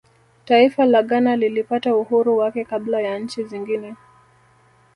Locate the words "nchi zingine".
3.19-3.95